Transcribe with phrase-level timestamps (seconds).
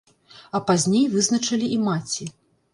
[0.59, 2.31] А пазней вызначылі і маці.